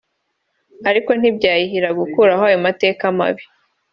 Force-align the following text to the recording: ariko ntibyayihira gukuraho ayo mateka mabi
ariko 0.89 1.09
ntibyayihira 1.19 1.89
gukuraho 1.99 2.43
ayo 2.49 2.59
mateka 2.65 3.03
mabi 3.17 3.43